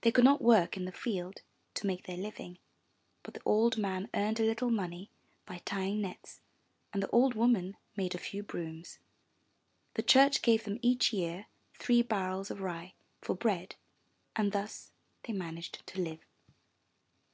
They 0.00 0.10
could 0.10 0.24
not 0.24 0.40
work 0.40 0.78
in 0.78 0.86
the 0.86 0.92
field 0.92 1.42
to 1.74 1.86
make 1.86 2.06
their 2.06 2.16
living; 2.16 2.56
but 3.22 3.34
the 3.34 3.42
old 3.44 3.76
man 3.76 4.08
earned 4.14 4.40
a 4.40 4.44
little 4.44 4.70
money 4.70 5.10
by 5.44 5.58
tying 5.66 6.00
nets; 6.00 6.40
and 6.90 7.02
the 7.02 7.10
old 7.10 7.34
woman 7.34 7.76
made 7.94 8.14
a 8.14 8.18
few 8.18 8.42
brooms; 8.42 8.98
the 9.92 10.02
church 10.02 10.40
gave 10.40 10.64
them 10.64 10.78
each 10.80 11.12
year 11.12 11.48
three 11.74 12.00
barrels 12.00 12.50
of 12.50 12.62
rye 12.62 12.94
for 13.20 13.36
bread, 13.36 13.76
and 14.34 14.52
thus 14.52 14.90
they 15.24 15.34
managed 15.34 15.86
to 15.86 16.00
live. 16.00 16.24